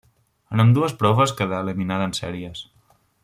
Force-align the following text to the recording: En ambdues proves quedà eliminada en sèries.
En 0.55 0.63
ambdues 0.63 0.95
proves 1.03 1.35
quedà 1.41 1.61
eliminada 1.65 2.09
en 2.11 2.19
sèries. 2.21 2.65